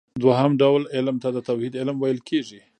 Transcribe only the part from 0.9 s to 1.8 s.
علم ته د توحيد